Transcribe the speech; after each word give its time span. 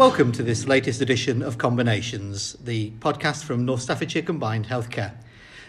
Welcome 0.00 0.32
to 0.32 0.42
this 0.42 0.66
latest 0.66 1.02
edition 1.02 1.42
of 1.42 1.58
Combinations, 1.58 2.54
the 2.54 2.90
podcast 3.00 3.44
from 3.44 3.66
North 3.66 3.82
Staffordshire 3.82 4.22
Combined 4.22 4.66
Healthcare. 4.66 5.12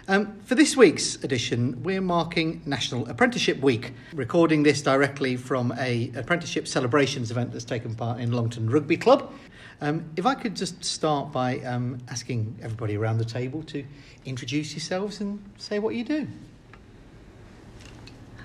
Um, 0.08 0.40
for 0.46 0.56
this 0.56 0.78
week's 0.78 1.22
edition, 1.22 1.84
we're 1.84 2.00
marking 2.00 2.62
National 2.66 3.06
Apprenticeship 3.10 3.60
Week, 3.60 3.92
recording 4.14 4.64
this 4.64 4.82
directly 4.82 5.36
from 5.36 5.74
a 5.78 6.14
apprenticeship 6.16 6.66
celebrations 6.66 7.30
event 7.30 7.52
that's 7.52 7.66
taken 7.66 7.94
part 7.94 8.22
in 8.22 8.32
Longton 8.32 8.70
Rugby 8.70 8.96
Club. 8.96 9.34
Um, 9.82 10.10
if 10.16 10.26
I 10.26 10.36
could 10.36 10.56
just 10.56 10.82
start 10.82 11.34
by 11.34 11.60
um, 11.60 11.98
asking 12.08 12.58
everybody 12.62 12.96
around 12.96 13.18
the 13.18 13.26
table 13.26 13.64
to 13.64 13.84
introduce 14.24 14.72
yourselves 14.72 15.20
and 15.20 15.44
say 15.58 15.78
what 15.78 15.94
you 15.94 16.06
do. 16.06 16.26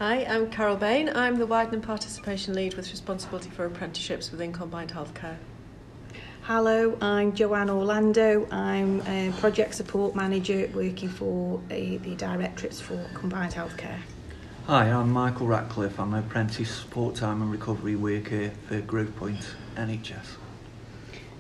Hi, 0.01 0.25
I'm 0.25 0.51
Carol 0.51 0.79
Bain. 0.79 1.11
I'm 1.11 1.37
the 1.37 1.47
Widening 1.47 1.81
Participation 1.81 2.55
Lead 2.55 2.75
with 2.75 2.91
responsibility 2.91 3.51
for 3.51 3.65
apprenticeships 3.67 4.33
within 4.33 4.53
Combined 4.53 4.93
Healthcare. 4.93 5.37
Hello, 6.47 6.97
I'm 7.01 7.35
Joanne 7.35 7.71
Orlando. 7.71 8.47
I'm 8.53 9.01
a 9.09 9.33
project 9.41 9.75
support 9.75 10.15
manager 10.15 10.71
working 10.73 11.09
for 11.09 11.61
a, 11.71 11.97
the 11.97 12.15
directorates 12.15 12.81
for 12.81 13.05
combined 13.15 13.55
healthcare. 13.55 13.99
Hi, 14.69 14.85
I'm 14.89 15.11
Michael 15.11 15.49
Ratcliffe. 15.49 15.99
I'm 15.99 16.15
an 16.15 16.21
apprentice 16.21 16.71
support 16.71 17.17
time 17.17 17.43
and 17.43 17.51
recovery 17.51 17.97
worker 17.97 18.53
for 18.69 18.81
Growthpoint 18.81 19.45
NHS. 19.75 20.37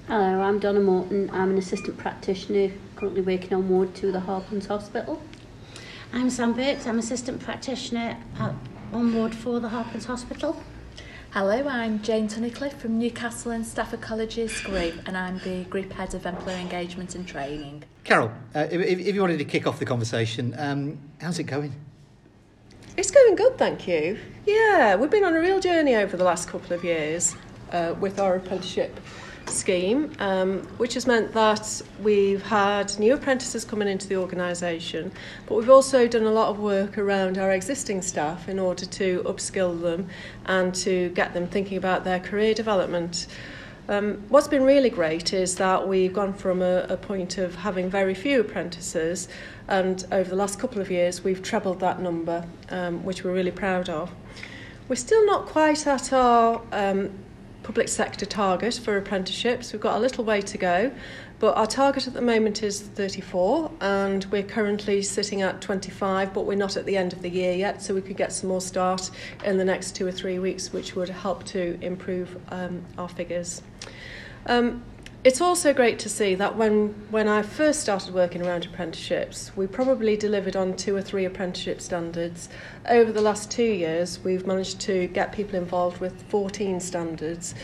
Hello, 0.09 0.41
I'm 0.41 0.59
Donna 0.59 0.80
Morton. 0.80 1.30
I'm 1.32 1.51
an 1.51 1.59
assistant 1.59 1.98
practitioner 1.98 2.73
currently 2.96 3.20
working 3.20 3.54
on 3.54 3.68
ward 3.68 3.95
2 3.95 4.09
of 4.09 4.12
the 4.12 4.18
Harplands 4.18 4.66
Hospital. 4.66 5.23
I'm 6.12 6.30
Sam 6.30 6.52
Burks. 6.52 6.84
I'm 6.84 6.99
assistant 6.99 7.40
practitioner 7.40 8.16
at 8.40 8.54
on 8.93 9.15
ward 9.15 9.37
4 9.37 9.60
the 9.60 9.68
Harplands 9.68 10.07
Hospital. 10.07 10.60
Hello, 11.32 11.69
I'm 11.69 12.01
Jane 12.02 12.29
Tunnicliffe 12.29 12.74
from 12.74 12.99
Newcastle 12.99 13.52
and 13.52 13.66
Stafford 13.66 14.01
College's 14.01 14.59
group, 14.63 14.95
and 15.07 15.19
I'm 15.19 15.38
the 15.41 15.65
Group 15.65 15.93
Head 15.93 16.15
of 16.15 16.24
Employer 16.24 16.57
Engagement 16.57 17.15
and 17.15 17.29
Training. 17.29 17.85
Carol, 18.05 18.30
uh, 18.55 18.66
if, 18.71 18.80
if 19.01 19.15
you 19.15 19.21
wanted 19.21 19.38
to 19.38 19.45
kick 19.45 19.66
off 19.66 19.79
the 19.79 19.85
conversation, 19.85 20.55
um, 20.57 20.99
how's 21.21 21.38
it 21.38 21.45
going? 21.45 21.74
It's 22.96 23.10
going 23.10 23.35
good, 23.35 23.59
thank 23.59 23.87
you. 23.87 24.18
Yeah, 24.46 24.96
we've 24.96 25.10
been 25.10 25.24
on 25.24 25.35
a 25.35 25.41
real 25.41 25.60
journey 25.60 25.95
over 25.95 26.16
the 26.16 26.24
last 26.24 26.49
couple 26.49 26.74
of 26.74 26.83
years 26.83 27.35
uh, 27.71 27.95
with 28.01 28.18
our 28.18 28.37
apprenticeship 28.37 28.99
scheme, 29.49 30.13
um, 30.19 30.63
which 30.79 30.95
has 30.95 31.07
meant 31.07 31.33
that 31.33 31.83
we've 32.02 32.43
had 32.43 32.99
new 32.99 33.15
apprentices 33.15 33.65
coming 33.65 33.89
into 33.89 34.09
the 34.09 34.16
organisation, 34.16 35.13
but 35.47 35.55
we've 35.55 35.71
also 35.71 36.07
done 36.07 36.25
a 36.25 36.30
lot 36.30 36.49
of 36.49 36.59
work 36.59 36.99
around 36.99 37.39
our 37.39 37.52
existing 37.52 38.02
staff 38.02 38.49
in 38.49 38.59
order 38.59 38.85
to 38.85 39.23
upskill 39.24 39.80
them 39.80 40.09
and 40.47 40.74
to 40.74 41.11
get 41.11 41.35
them 41.35 41.47
thinking 41.47 41.77
about 41.77 42.05
their 42.05 42.21
career 42.21 42.55
development. 42.55 43.27
Um, 43.89 44.24
what's 44.29 44.49
been 44.49 44.65
really 44.65 44.91
great 44.91 45.33
is 45.33 45.55
that 45.57 45.87
we've 45.87 46.13
gone 46.13 46.35
from 46.35 46.61
a, 46.61 46.87
a 46.89 46.97
point 46.97 47.39
of 47.39 47.55
having 47.55 47.89
very 47.89 48.15
few 48.15 48.41
apprentices, 48.41 49.29
and 49.69 50.05
over 50.11 50.29
the 50.29 50.37
last 50.37 50.59
couple 50.59 50.80
of 50.80 50.91
years, 50.91 51.23
we've 51.23 51.43
trebled 51.43 51.80
that 51.80 52.01
number, 52.01 52.45
um, 52.71 53.05
which 53.05 53.23
we're 53.23 53.33
really 53.33 53.52
proud 53.52 53.89
of. 53.89 54.11
We're 54.89 54.97
still 54.97 55.24
not 55.27 55.47
quite 55.47 55.87
at 55.87 56.13
our 56.13 56.63
um, 56.73 57.11
public 57.66 57.88
sector 57.88 58.24
target 58.24 58.74
for 58.74 58.96
apprenticeships. 58.96 59.72
We've 59.72 59.82
got 59.82 59.96
a 59.96 59.98
little 59.98 60.22
way 60.22 60.40
to 60.40 60.56
go, 60.56 60.92
but 61.40 61.56
our 61.56 61.66
target 61.66 62.06
at 62.06 62.14
the 62.14 62.22
moment 62.22 62.62
is 62.62 62.80
34, 62.80 63.72
and 63.80 64.25
we're 64.26 64.44
currently 64.44 65.03
sitting 65.03 65.42
at 65.42 65.60
25, 65.60 66.32
but 66.32 66.47
we're 66.47 66.56
not 66.56 66.76
at 66.76 66.87
the 66.87 66.97
end 66.97 67.12
of 67.12 67.22
the 67.22 67.28
year 67.28 67.53
yet, 67.54 67.82
so 67.82 67.93
we 67.93 68.03
could 68.03 68.16
get 68.16 68.32
some 68.32 68.50
more 68.50 68.60
start 68.60 69.10
in 69.44 69.59
the 69.59 69.65
next 69.65 69.97
two 69.97 70.06
or 70.06 70.12
three 70.12 70.38
weeks, 70.38 70.72
which 70.72 70.94
would 70.94 71.09
help 71.09 71.43
to 71.43 71.76
improve 71.81 72.38
um, 72.50 72.84
our 72.99 73.09
figures. 73.09 73.62
Um, 74.47 74.84
It's 75.26 75.41
also 75.41 75.75
great 75.75 75.98
to 75.98 76.09
see 76.09 76.37
that 76.37 76.54
when, 76.54 76.94
when 77.10 77.26
I 77.26 77.42
first 77.42 77.81
started 77.81 78.14
working 78.14 78.47
around 78.47 78.64
apprenticeships, 78.64 79.50
we 79.56 79.66
probably 79.66 80.16
delivered 80.16 80.54
on 80.54 80.76
two 80.76 80.94
or 80.94 81.03
three 81.03 81.25
apprenticeship 81.25 81.81
standards. 81.81 82.48
Over 82.88 83.10
the 83.10 83.20
last 83.20 83.50
two 83.50 83.64
years, 83.64 84.20
we've 84.22 84.47
managed 84.47 84.78
to 84.82 85.09
get 85.09 85.32
people 85.32 85.56
involved 85.56 85.98
with 85.98 86.22
14 86.28 86.78
standards 86.78 87.56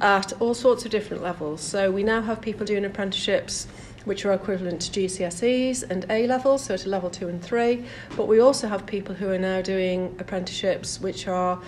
at 0.00 0.32
all 0.40 0.54
sorts 0.54 0.86
of 0.86 0.92
different 0.92 1.22
levels. 1.22 1.60
So 1.60 1.90
we 1.90 2.02
now 2.02 2.22
have 2.22 2.40
people 2.40 2.64
doing 2.64 2.86
apprenticeships 2.86 3.66
which 4.06 4.24
are 4.24 4.32
equivalent 4.32 4.80
to 4.80 5.00
GCSEs 5.00 5.90
and 5.90 6.06
A 6.08 6.26
levels, 6.26 6.64
so 6.64 6.78
to 6.78 6.88
level 6.88 7.10
two 7.10 7.28
and 7.28 7.44
three. 7.44 7.84
But 8.16 8.28
we 8.28 8.40
also 8.40 8.66
have 8.66 8.86
people 8.86 9.14
who 9.14 9.28
are 9.28 9.38
now 9.38 9.60
doing 9.60 10.16
apprenticeships 10.18 10.98
which 11.02 11.28
are 11.28 11.60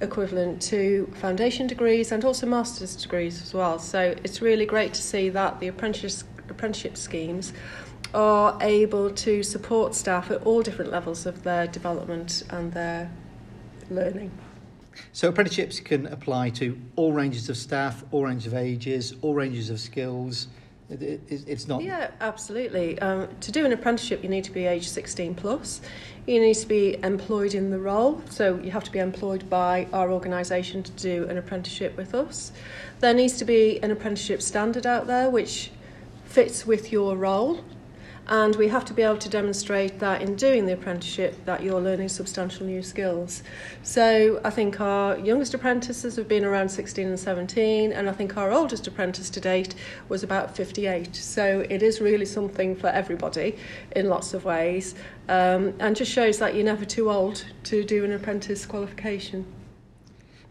equivalent 0.00 0.62
to 0.62 1.10
foundation 1.16 1.66
degrees 1.66 2.12
and 2.12 2.24
also 2.24 2.46
master's 2.46 2.96
degrees 2.96 3.42
as 3.42 3.54
well. 3.54 3.78
So 3.78 4.14
it's 4.24 4.40
really 4.40 4.66
great 4.66 4.94
to 4.94 5.02
see 5.02 5.28
that 5.30 5.60
the 5.60 5.68
apprentice, 5.68 6.24
apprenticeship 6.48 6.96
schemes 6.96 7.52
are 8.14 8.58
able 8.60 9.10
to 9.10 9.42
support 9.42 9.94
staff 9.94 10.30
at 10.30 10.42
all 10.42 10.62
different 10.62 10.90
levels 10.90 11.26
of 11.26 11.42
their 11.42 11.66
development 11.66 12.42
and 12.50 12.72
their 12.72 13.10
learning. 13.90 14.30
So 15.12 15.28
apprenticeships 15.28 15.80
can 15.80 16.06
apply 16.06 16.50
to 16.50 16.78
all 16.96 17.12
ranges 17.12 17.48
of 17.48 17.56
staff, 17.56 18.04
all 18.10 18.24
ranges 18.24 18.46
of 18.46 18.54
ages, 18.54 19.14
all 19.22 19.34
ranges 19.34 19.70
of 19.70 19.80
skills. 19.80 20.48
It, 20.90 21.02
it, 21.02 21.44
it's 21.46 21.68
not. 21.68 21.82
Yeah, 21.82 22.10
absolutely. 22.20 22.98
Um, 22.98 23.28
to 23.40 23.52
do 23.52 23.64
an 23.64 23.72
apprenticeship, 23.72 24.22
you 24.22 24.28
need 24.28 24.44
to 24.44 24.50
be 24.50 24.66
age 24.66 24.88
16 24.88 25.34
plus. 25.34 25.80
You 26.26 26.40
need 26.40 26.54
to 26.54 26.66
be 26.66 26.98
employed 27.02 27.54
in 27.54 27.70
the 27.70 27.78
role, 27.78 28.22
so 28.28 28.58
you 28.58 28.70
have 28.72 28.84
to 28.84 28.90
be 28.90 28.98
employed 28.98 29.48
by 29.48 29.86
our 29.92 30.10
organisation 30.10 30.82
to 30.82 30.90
do 30.92 31.28
an 31.28 31.38
apprenticeship 31.38 31.96
with 31.96 32.14
us. 32.14 32.52
There 32.98 33.14
needs 33.14 33.36
to 33.38 33.44
be 33.44 33.80
an 33.82 33.90
apprenticeship 33.90 34.42
standard 34.42 34.86
out 34.86 35.06
there 35.06 35.30
which 35.30 35.70
fits 36.24 36.66
with 36.66 36.92
your 36.92 37.16
role 37.16 37.64
and 38.28 38.56
we 38.56 38.68
have 38.68 38.84
to 38.84 38.94
be 38.94 39.02
able 39.02 39.18
to 39.18 39.28
demonstrate 39.28 39.98
that 39.98 40.22
in 40.22 40.36
doing 40.36 40.66
the 40.66 40.72
apprenticeship 40.72 41.44
that 41.44 41.62
you're 41.62 41.80
learning 41.80 42.08
substantial 42.08 42.66
new 42.66 42.82
skills. 42.82 43.42
So 43.82 44.40
I 44.44 44.50
think 44.50 44.80
our 44.80 45.18
youngest 45.18 45.54
apprentices 45.54 46.16
have 46.16 46.28
been 46.28 46.44
around 46.44 46.68
16 46.68 47.06
and 47.06 47.18
17 47.18 47.92
and 47.92 48.08
I 48.08 48.12
think 48.12 48.36
our 48.36 48.50
oldest 48.52 48.86
apprentice 48.86 49.30
to 49.30 49.40
date 49.40 49.74
was 50.08 50.22
about 50.22 50.54
58. 50.54 51.14
So 51.16 51.66
it 51.68 51.82
is 51.82 52.00
really 52.00 52.26
something 52.26 52.76
for 52.76 52.88
everybody 52.88 53.56
in 53.96 54.08
lots 54.08 54.34
of 54.34 54.44
ways 54.44 54.94
um, 55.28 55.74
and 55.80 55.96
just 55.96 56.12
shows 56.12 56.38
that 56.38 56.54
you're 56.54 56.64
never 56.64 56.84
too 56.84 57.10
old 57.10 57.44
to 57.64 57.84
do 57.84 58.04
an 58.04 58.12
apprentice 58.12 58.66
qualification. 58.66 59.44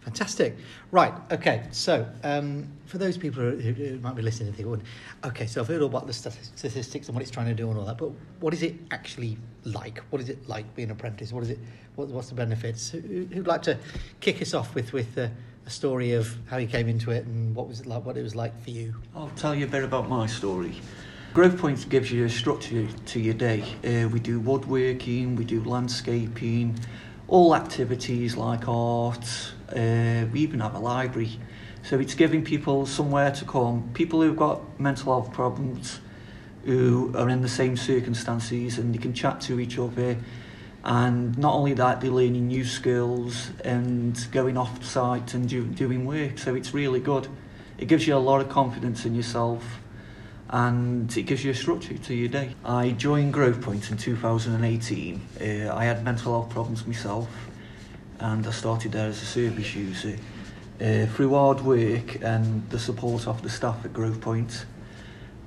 Fantastic. 0.01 0.57
Right, 0.91 1.13
okay, 1.31 1.63
so 1.72 2.07
um, 2.24 2.68
for 2.89 2.97
those 2.97 3.17
people 3.17 3.44
who, 3.44 3.72
who 3.72 4.00
might 4.00 4.16
be 4.16 4.23
listening 4.23 4.47
and 4.47 4.57
think, 4.57 4.81
okay, 5.23 5.45
so 5.45 5.61
I've 5.61 5.67
heard 5.67 5.81
all 5.81 5.88
about 5.88 6.07
the 6.07 6.13
statistics 6.13 7.07
and 7.07 7.16
what 7.16 7.22
it's 7.22 7.29
trying 7.29 7.45
to 7.45 7.53
do 7.53 7.69
and 7.69 7.77
all 7.77 7.85
that, 7.85 8.00
but 8.00 8.11
what 8.39 8.51
is 8.51 8.63
it 8.63 8.75
actually 8.89 9.38
like? 9.63 10.00
What 10.09 10.22
is 10.22 10.29
it 10.29 10.50
like 10.50 10.73
being 10.75 10.89
an 10.89 10.94
apprentice? 10.94 11.31
What 11.31 11.44
is 11.44 11.51
it? 11.51 11.59
What, 11.95 12.07
what's 12.07 12.29
the 12.29 12.35
benefits? 12.35 12.89
Who, 12.89 13.27
who'd 13.31 13.45
like 13.45 13.61
to 13.63 13.77
kick 14.22 14.41
us 14.41 14.55
off 14.55 14.73
with 14.73 14.91
with 14.91 15.16
uh, 15.17 15.27
a 15.67 15.69
story 15.69 16.13
of 16.13 16.35
how 16.47 16.57
you 16.57 16.67
came 16.67 16.89
into 16.89 17.11
it 17.11 17.25
and 17.25 17.55
what 17.55 17.67
was 17.67 17.79
it 17.79 17.85
like? 17.85 18.03
What 18.05 18.17
it 18.17 18.23
was 18.23 18.35
like 18.35 18.59
for 18.63 18.72
you? 18.72 18.95
I'll 19.16 19.31
tell 19.35 19.53
you 19.53 19.66
a 19.66 19.69
bit 19.69 19.83
about 19.83 20.09
my 20.09 20.25
story. 20.25 20.81
Growth 21.31 21.57
Growthpoint 21.57 21.89
gives 21.89 22.11
you 22.11 22.25
a 22.25 22.29
structure 22.29 22.88
to 22.88 23.19
your 23.19 23.35
day. 23.35 23.63
Uh, 23.85 24.09
we 24.09 24.19
do 24.19 24.39
woodworking, 24.39 25.35
we 25.35 25.45
do 25.45 25.63
landscaping, 25.63 26.79
all 27.27 27.56
activities 27.56 28.35
like 28.35 28.67
art. 28.67 29.53
Uh, 29.69 30.25
we 30.31 30.39
even 30.39 30.59
have 30.59 30.73
a 30.73 30.79
library. 30.79 31.39
So 31.84 32.00
it's 32.00 32.13
giving 32.13 32.44
people 32.44 32.85
somewhere 32.85 33.31
to 33.31 33.45
come, 33.45 33.90
people 33.94 34.22
who've 34.22 34.35
got 34.35 34.79
mental 34.79 35.13
health 35.13 35.33
problems, 35.33 36.00
who 36.65 37.13
are 37.15 37.30
in 37.30 37.42
the 37.42 37.50
same 37.50 37.77
circumstances, 37.77 38.77
and 38.77 38.94
they 38.94 39.00
can 39.00 39.13
chat 39.13 39.42
to 39.42 39.59
each 39.59 39.80
other. 39.80 40.18
And 40.83 41.38
not 41.38 41.53
only 41.53 41.74
that, 41.74 42.01
they're 42.01 42.12
learning 42.12 42.48
new 42.48 42.63
skills 42.63 43.51
and 43.63 44.27
going 44.31 44.57
off 44.57 44.83
site 44.83 45.33
and 45.33 45.48
do, 45.48 45.65
doing 45.65 46.06
work. 46.06 46.38
So 46.38 46.56
it's 46.56 46.74
really 46.74 47.00
good. 47.00 47.27
It 47.77 47.88
gives 47.88 48.07
you 48.07 48.15
a 48.15 48.18
lot 48.18 48.42
of 48.42 48.50
confidence 48.50 49.06
in 49.06 49.15
yourself 49.15 49.63
and 50.50 51.15
it 51.15 51.24
gives 51.24 51.44
you 51.44 51.51
a 51.51 51.56
structure 51.56 51.98
to 51.98 52.13
your 52.13 52.27
day. 52.27 52.56
I 52.65 52.92
joined 52.92 53.33
Growthpoint 53.33 53.92
in 53.92 53.98
2018. 53.98 55.21
Uh, 55.39 55.74
I 55.74 55.86
had 55.86 56.03
mental 56.03 56.33
health 56.33 56.50
problems 56.50 56.86
myself 56.88 57.30
and 58.19 58.45
I 58.45 58.51
started 58.51 58.92
there 58.94 59.07
as 59.07 59.21
a 59.21 59.25
service 59.25 59.75
user. 59.75 60.18
Uh, 60.81 61.05
through 61.07 61.31
hard 61.31 61.59
work 61.59 62.21
and 62.21 62.69
the 62.69 62.79
support 62.79 63.27
of 63.27 63.41
the 63.41 63.49
staff 63.49 63.83
at 63.83 63.91
Growthpoint, 63.91 64.63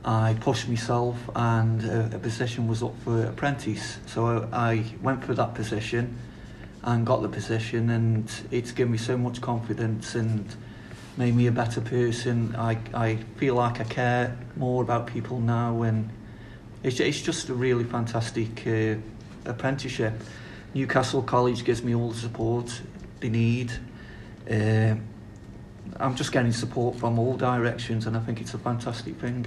I 0.05 0.37
pushed 0.41 0.69
myself 0.69 1.17
and 1.35 1.83
a, 1.85 2.17
a 2.17 2.19
position 2.19 2.69
was 2.69 2.83
up 2.83 2.95
for 3.03 3.25
apprentice. 3.25 3.99
So 4.05 4.47
I 4.53 4.85
went 5.01 5.25
for 5.25 5.33
that 5.33 5.55
position 5.55 6.19
and 6.83 7.07
got 7.07 7.23
the 7.23 7.31
position 7.31 7.89
and 7.89 8.31
it's 8.51 8.73
given 8.73 8.93
me 8.93 8.99
so 8.99 9.17
much 9.17 9.41
confidence 9.41 10.15
and 10.17 10.55
made 11.17 11.35
me 11.35 11.47
a 11.47 11.53
better 11.53 11.81
person. 11.81 12.55
I, 12.57 12.77
I 12.93 13.17
feel 13.37 13.55
like 13.55 13.81
I 13.81 13.85
care 13.85 14.37
more 14.57 14.83
about 14.83 15.07
people 15.07 15.41
now 15.41 15.81
and 15.81 16.11
it's, 16.83 17.01
it's 17.01 17.23
just 17.23 17.49
a 17.49 17.55
really 17.55 17.85
fantastic 17.85 18.67
uh, 18.67 18.97
apprenticeship. 19.49 20.13
Newcastle 20.75 21.23
College 21.23 21.65
gives 21.65 21.83
me 21.83 21.95
all 21.95 22.11
the 22.11 22.19
support 22.19 22.83
they 23.21 23.31
need. 23.31 23.73
Uh, 24.51 24.97
I'm 25.99 26.15
just 26.15 26.33
getting 26.33 26.53
support 26.53 26.97
from 26.97 27.19
all 27.19 27.37
directions, 27.37 28.07
and 28.07 28.17
I 28.17 28.21
think 28.21 28.41
it's 28.41 28.55
a 28.55 28.59
fantastic 28.59 29.17
thing. 29.17 29.47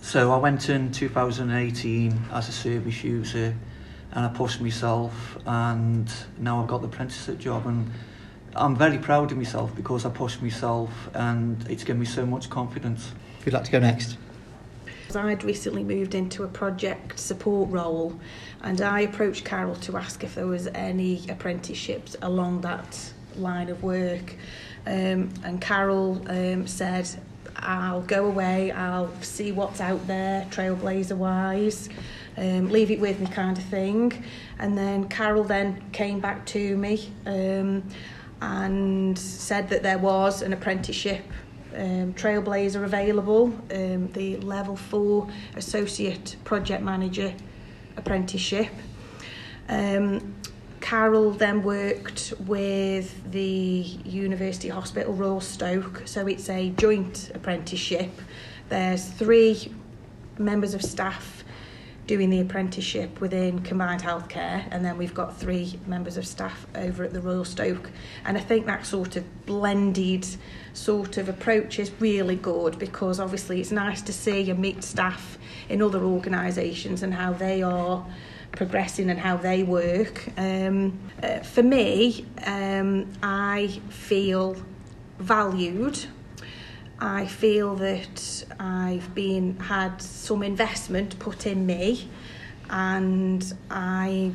So 0.00 0.32
I 0.32 0.36
went 0.36 0.68
in 0.68 0.92
2018 0.92 2.20
as 2.32 2.48
a 2.48 2.52
service 2.52 3.04
user, 3.04 3.54
and 4.12 4.24
I 4.24 4.28
pushed 4.28 4.60
myself, 4.60 5.38
and 5.46 6.10
now 6.38 6.60
I've 6.62 6.68
got 6.68 6.80
the 6.82 6.88
apprenticeship 6.88 7.38
job, 7.38 7.66
and 7.66 7.90
I'm 8.56 8.76
very 8.76 8.98
proud 8.98 9.30
of 9.32 9.38
myself 9.38 9.74
because 9.74 10.06
I 10.06 10.10
pushed 10.10 10.42
myself, 10.42 10.90
and 11.14 11.64
it's 11.68 11.84
given 11.84 12.00
me 12.00 12.06
so 12.06 12.24
much 12.24 12.48
confidence. 12.48 13.12
If 13.38 13.46
you'd 13.46 13.54
like 13.54 13.64
to 13.64 13.70
go 13.70 13.78
next. 13.78 14.16
I'd 15.14 15.42
recently 15.42 15.82
moved 15.82 16.14
into 16.14 16.44
a 16.44 16.48
project 16.48 17.18
support 17.18 17.70
role 17.70 18.20
and 18.62 18.80
I 18.82 19.00
approached 19.00 19.44
Carol 19.44 19.74
to 19.76 19.96
ask 19.96 20.22
if 20.22 20.34
there 20.34 20.46
was 20.46 20.66
any 20.74 21.24
apprenticeships 21.30 22.14
along 22.20 22.60
that 22.62 23.12
line 23.36 23.70
of 23.70 23.82
work. 23.82 24.34
Um, 24.88 25.30
and 25.44 25.60
Carol 25.60 26.24
um, 26.28 26.66
said, 26.66 27.06
I'll 27.56 28.00
go 28.00 28.24
away, 28.24 28.72
I'll 28.72 29.12
see 29.20 29.52
what's 29.52 29.82
out 29.82 30.06
there, 30.06 30.46
trailblazer 30.50 31.16
wise, 31.16 31.90
um, 32.38 32.70
leave 32.70 32.90
it 32.90 32.98
with 32.98 33.20
me 33.20 33.26
kind 33.26 33.58
of 33.58 33.64
thing. 33.64 34.24
And 34.58 34.78
then 34.78 35.08
Carol 35.08 35.44
then 35.44 35.84
came 35.92 36.20
back 36.20 36.46
to 36.46 36.76
me 36.76 37.12
um, 37.26 37.84
and 38.40 39.18
said 39.18 39.68
that 39.68 39.82
there 39.82 39.98
was 39.98 40.40
an 40.40 40.54
apprenticeship 40.54 41.22
um, 41.74 42.14
Trailblazer 42.14 42.82
available, 42.82 43.52
um, 43.70 44.10
the 44.12 44.38
level 44.38 44.74
four 44.74 45.28
associate 45.56 46.36
project 46.44 46.82
manager 46.82 47.34
apprenticeship. 47.96 48.70
Um, 49.68 50.34
Carol 50.80 51.32
then 51.32 51.62
worked 51.62 52.32
with 52.40 53.30
the 53.30 53.40
University 54.04 54.68
Hospital 54.68 55.12
Royal 55.12 55.40
Stoke, 55.40 56.02
so 56.04 56.26
it's 56.26 56.48
a 56.48 56.70
joint 56.70 57.30
apprenticeship. 57.34 58.10
There's 58.68 59.06
three 59.06 59.72
members 60.38 60.74
of 60.74 60.82
staff 60.82 61.44
doing 62.08 62.30
the 62.30 62.40
apprenticeship 62.40 63.20
within 63.20 63.58
combined 63.60 64.02
healthcare 64.02 64.66
and 64.70 64.82
then 64.82 64.96
we've 64.96 65.12
got 65.12 65.36
three 65.36 65.78
members 65.86 66.16
of 66.16 66.26
staff 66.26 66.66
over 66.74 67.04
at 67.04 67.12
the 67.12 67.20
Royal 67.20 67.44
Stoke 67.44 67.90
and 68.24 68.38
I 68.38 68.40
think 68.40 68.64
that 68.64 68.86
sort 68.86 69.16
of 69.16 69.44
blended 69.44 70.26
sort 70.72 71.18
of 71.18 71.28
approach 71.28 71.78
is 71.78 71.92
really 72.00 72.36
good 72.36 72.78
because 72.78 73.20
obviously 73.20 73.60
it's 73.60 73.70
nice 73.70 74.00
to 74.02 74.12
see 74.14 74.50
and 74.50 74.58
meet 74.58 74.82
staff 74.82 75.38
in 75.68 75.82
other 75.82 76.02
organisations 76.02 77.02
and 77.02 77.12
how 77.12 77.34
they 77.34 77.62
are 77.62 78.06
progressing 78.52 79.10
and 79.10 79.18
how 79.18 79.36
they 79.36 79.62
work. 79.62 80.28
Um, 80.36 80.98
uh, 81.22 81.40
for 81.40 81.62
me, 81.62 82.26
um, 82.46 83.10
I 83.22 83.80
feel 83.88 84.56
valued. 85.18 86.06
I 87.00 87.26
feel 87.26 87.76
that 87.76 88.44
I've 88.58 89.14
been 89.14 89.58
had 89.60 90.02
some 90.02 90.42
investment 90.42 91.18
put 91.18 91.46
in 91.46 91.64
me 91.64 92.08
and 92.70 93.52
I 93.70 94.32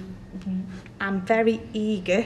am 1.00 1.21
very 1.21 1.62
eager 1.74 2.25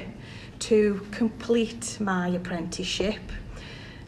to 0.60 1.06
complete 1.12 1.98
my 2.00 2.30
apprenticeship. 2.30 3.19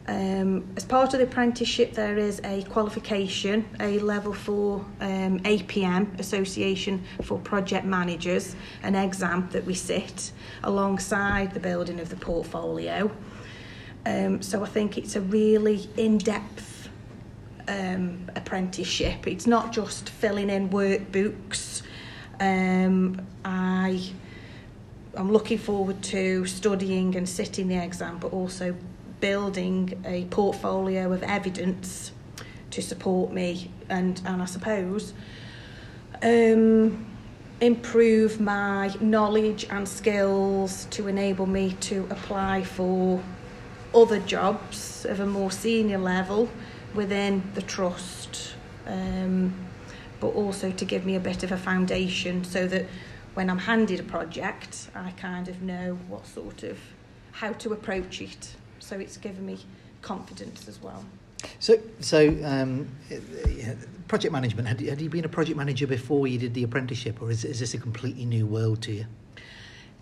Um, 0.09 0.67
as 0.75 0.85
part 0.85 1.13
of 1.13 1.19
the 1.19 1.27
apprenticeship, 1.27 1.93
there 1.93 2.17
is 2.17 2.41
a 2.43 2.63
qualification, 2.63 3.63
a 3.79 3.99
level 3.99 4.33
four 4.33 4.83
um, 5.01 5.39
APM, 5.41 6.19
Association 6.19 7.03
for 7.21 7.37
Project 7.37 7.85
Managers, 7.85 8.55
an 8.81 8.95
exam 8.95 9.47
that 9.51 9.65
we 9.65 9.75
sit 9.75 10.31
alongside 10.63 11.53
the 11.53 11.59
building 11.59 11.99
of 11.99 12.09
the 12.09 12.15
portfolio. 12.15 13.11
Um, 14.07 14.41
so 14.41 14.63
I 14.63 14.65
think 14.65 14.97
it's 14.97 15.15
a 15.15 15.21
really 15.21 15.87
in-depth 15.95 16.89
um, 17.67 18.31
apprenticeship. 18.35 19.27
It's 19.27 19.45
not 19.45 19.71
just 19.71 20.09
filling 20.09 20.49
in 20.49 20.69
workbooks. 20.69 21.83
Um, 22.39 23.21
I, 23.45 24.09
I'm 25.13 25.31
looking 25.31 25.59
forward 25.59 26.01
to 26.05 26.47
studying 26.47 27.15
and 27.15 27.29
sitting 27.29 27.67
the 27.67 27.77
exam, 27.77 28.17
but 28.17 28.33
also 28.33 28.75
building 29.19 30.01
a 30.05 30.25
portfolio 30.25 31.11
of 31.11 31.23
evidence 31.23 32.11
to 32.71 32.81
support 32.81 33.31
me 33.31 33.71
and, 33.89 34.21
and 34.25 34.41
I 34.41 34.45
suppose 34.45 35.13
um, 36.21 37.05
improve 37.61 38.39
my 38.39 38.93
knowledge 38.99 39.65
and 39.69 39.87
skills 39.87 40.85
to 40.91 41.07
enable 41.07 41.45
me 41.45 41.73
to 41.81 42.07
apply 42.09 42.63
for 42.63 43.21
other 43.93 44.19
jobs 44.19 45.05
of 45.05 45.19
a 45.19 45.25
more 45.25 45.51
senior 45.51 45.97
level 45.97 46.49
within 46.93 47.43
the 47.55 47.61
trust, 47.61 48.53
um, 48.85 49.53
but 50.19 50.27
also 50.29 50.71
to 50.71 50.85
give 50.85 51.05
me 51.05 51.15
a 51.15 51.19
bit 51.19 51.43
of 51.43 51.51
a 51.51 51.57
foundation 51.57 52.43
so 52.43 52.67
that 52.67 52.85
when 53.33 53.49
I'm 53.49 53.59
handed 53.59 53.99
a 53.99 54.03
project, 54.03 54.89
I 54.95 55.11
kind 55.11 55.47
of 55.47 55.61
know 55.61 55.97
what 56.07 56.27
sort 56.27 56.63
of 56.63 56.77
how 57.31 57.53
to 57.53 57.73
approach 57.73 58.21
it. 58.21 58.55
So 58.89 58.99
it's 58.99 59.17
given 59.17 59.45
me 59.45 59.59
confidence 60.01 60.67
as 60.67 60.81
well. 60.81 61.05
So, 61.59 61.77
so 61.99 62.35
um, 62.43 62.89
project 64.07 64.33
management. 64.33 64.67
Had, 64.67 64.81
had 64.81 64.99
you 64.99 65.11
been 65.11 65.25
a 65.25 65.29
project 65.29 65.57
manager 65.57 65.85
before 65.85 66.25
you 66.25 66.39
did 66.39 66.55
the 66.55 66.63
apprenticeship, 66.63 67.21
or 67.21 67.29
is, 67.29 67.45
is 67.45 67.59
this 67.59 67.75
a 67.75 67.77
completely 67.77 68.25
new 68.25 68.47
world 68.47 68.81
to 68.83 68.91
you? 68.93 69.05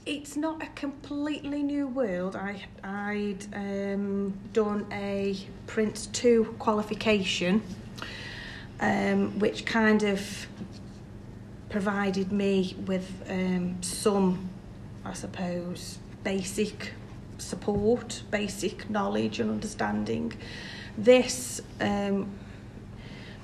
it's 0.05 0.37
not 0.37 0.63
a 0.63 0.67
completely 0.67 1.61
new 1.61 1.85
world. 1.85 2.33
I, 2.37 2.63
I'd 2.81 3.45
um, 3.53 4.33
done 4.53 4.85
a 4.89 5.37
Prince 5.65 6.05
2 6.07 6.55
qualification, 6.57 7.61
um, 8.79 9.37
which 9.37 9.65
kind 9.65 10.03
of 10.03 10.47
provided 11.69 12.31
me 12.31 12.77
with 12.85 13.11
um, 13.29 13.83
some, 13.83 14.49
I 15.03 15.11
suppose, 15.11 15.99
basic 16.23 16.93
support, 17.37 18.23
basic 18.31 18.89
knowledge 18.89 19.39
and 19.39 19.49
understanding. 19.49 20.33
This 20.97 21.61
um, 21.79 22.29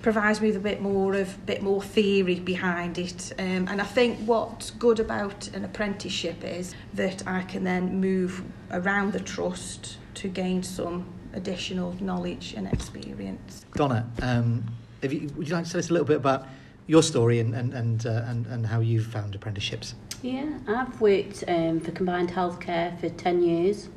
provides 0.03 0.41
me 0.41 0.47
with 0.47 0.57
a 0.57 0.59
bit 0.59 0.81
more 0.81 1.15
of 1.15 1.45
bit 1.45 1.63
more 1.63 1.81
theory 1.81 2.39
behind 2.39 2.97
it 2.97 3.33
um, 3.39 3.67
and 3.69 3.81
I 3.81 3.85
think 3.85 4.19
what's 4.27 4.69
good 4.71 5.00
about 5.00 5.47
an 5.55 5.63
apprenticeship 5.63 6.43
is 6.43 6.75
that 6.93 7.25
I 7.25 7.43
can 7.43 7.63
then 7.63 8.01
move 8.01 8.43
around 8.71 9.13
the 9.13 9.21
trust 9.21 9.97
to 10.15 10.27
gain 10.27 10.62
some 10.62 11.05
additional 11.33 11.95
knowledge 12.00 12.53
and 12.55 12.67
experience. 12.71 13.65
Donna, 13.75 14.07
um, 14.21 14.63
you, 15.01 15.31
would 15.35 15.47
you 15.47 15.55
like 15.55 15.65
to 15.65 15.71
tell 15.71 15.79
us 15.79 15.89
a 15.89 15.93
little 15.93 16.07
bit 16.07 16.17
about 16.17 16.47
your 16.85 17.01
story 17.01 17.39
and 17.39 17.55
and 17.55 17.73
and, 17.73 18.05
uh, 18.05 18.25
and, 18.27 18.45
and 18.47 18.65
how 18.65 18.81
you've 18.81 19.07
found 19.07 19.35
apprenticeships? 19.35 19.95
Yeah, 20.24 20.58
I've 20.68 21.01
worked 21.01 21.44
um, 21.50 21.82
for 21.82 21.92
combined 21.92 22.30
healthcare 22.30 22.98
for 22.98 23.10
10 23.10 23.44
years, 23.44 23.89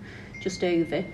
just 0.42 0.64
over. 0.64 1.04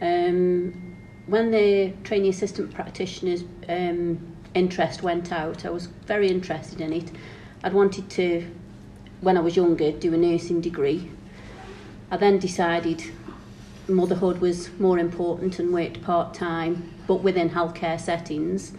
Um, 0.00 0.96
when 1.26 1.50
the 1.50 1.92
trainee 2.04 2.30
assistant 2.30 2.72
practitioners 2.72 3.44
um, 3.68 4.18
interest 4.54 5.02
went 5.02 5.30
out. 5.30 5.64
I 5.64 5.70
was 5.70 5.86
very 6.06 6.28
interested 6.28 6.80
in 6.80 6.92
it. 6.92 7.10
I'd 7.62 7.72
wanted 7.72 8.08
to, 8.10 8.50
when 9.20 9.36
I 9.36 9.40
was 9.40 9.56
younger, 9.56 9.92
do 9.92 10.12
a 10.14 10.16
nursing 10.16 10.60
degree. 10.60 11.10
I 12.10 12.16
then 12.16 12.38
decided 12.38 13.02
motherhood 13.88 14.40
was 14.40 14.70
more 14.78 14.98
important 14.98 15.58
and 15.58 15.72
worked 15.72 16.02
part 16.02 16.34
time, 16.34 16.90
but 17.06 17.16
within 17.16 17.50
healthcare 17.50 18.00
settings. 18.00 18.72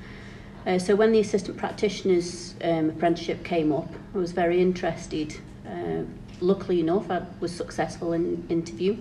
Uh, 0.66 0.80
so 0.80 0.96
when 0.96 1.12
the 1.12 1.20
assistant 1.20 1.58
practitioner's 1.58 2.56
um, 2.64 2.90
apprenticeship 2.90 3.44
came 3.44 3.72
up, 3.72 3.94
I 4.16 4.18
was 4.18 4.32
very 4.32 4.62
interested. 4.62 5.36
Uh, 5.74 6.04
luckily 6.40 6.80
enough, 6.80 7.10
I 7.10 7.24
was 7.40 7.52
successful 7.52 8.14
in 8.14 8.46
interview, 8.50 8.98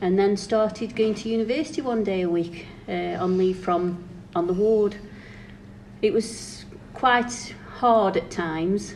and 0.00 0.18
then 0.18 0.36
started 0.36 0.96
going 0.96 1.14
to 1.14 1.28
university 1.28 1.82
one 1.82 2.02
day 2.02 2.22
a 2.22 2.28
week 2.28 2.66
uh, 2.88 3.22
on 3.24 3.38
leave 3.38 3.58
from 3.58 4.02
on 4.34 4.46
the 4.48 4.52
ward. 4.52 4.96
It 6.02 6.12
was 6.12 6.64
quite 6.92 7.54
hard 7.76 8.16
at 8.16 8.30
times, 8.30 8.94